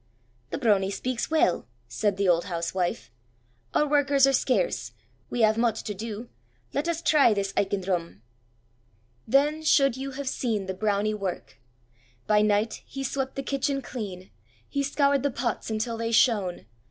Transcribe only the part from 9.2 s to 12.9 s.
Then should you have seen the Brownie work! By night